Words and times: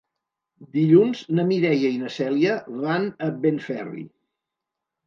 Dilluns 0.77 1.21
na 1.39 1.45
Mireia 1.51 1.93
i 1.97 2.01
na 2.07 2.11
Cèlia 2.17 2.57
van 2.81 3.07
a 3.29 3.31
Benferri. 3.47 4.07